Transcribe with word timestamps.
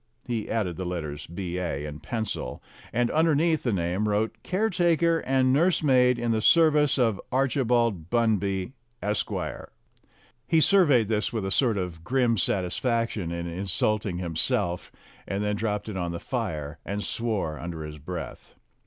He 0.25 0.49
added 0.49 0.77
the 0.77 0.83
letters 0.83 1.27
B.A., 1.27 1.85
in 1.85 1.99
pencil, 1.99 2.59
and 2.91 3.11
under 3.11 3.35
neath 3.35 3.61
the 3.61 3.71
name 3.71 4.09
wrote 4.09 4.35
"Caretaker 4.41 5.19
and 5.19 5.53
nursemaid 5.53 6.17
in 6.17 6.31
the 6.31 6.41
service 6.41 6.97
of 6.97 7.21
Archibald 7.31 8.09
Bunby, 8.09 8.71
Esq." 9.03 9.29
He 10.47 10.59
surveyed 10.59 11.07
this 11.07 11.31
with 11.31 11.45
a 11.45 11.51
sort 11.51 11.77
of 11.77 12.03
grim 12.03 12.39
satisfaction 12.39 13.31
in 13.31 13.45
insulting 13.45 14.17
him 14.17 14.35
self, 14.35 14.91
and 15.27 15.43
then 15.43 15.55
dropped 15.55 15.87
it 15.87 15.97
on 15.97 16.11
the 16.11 16.19
fire 16.19 16.79
and 16.83 17.03
swore 17.03 17.59
under 17.59 17.83
his 17.83 17.99
breath. 17.99 18.55